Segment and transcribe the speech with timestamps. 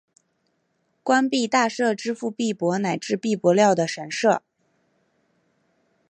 [1.03, 4.41] 官币大社支付币帛乃至币帛料的神社。